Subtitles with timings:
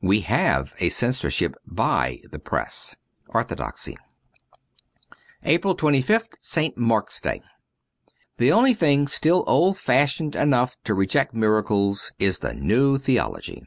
[0.00, 2.96] We have a censor ship by the Press.'
[3.34, 3.92] Orthodoxy:
[5.40, 5.76] 124 APRIL
[6.16, 7.42] 25th ST MARK'S DAY
[8.38, 13.64] THE only thing still old fashioned enough to reject miracles is the New Theology.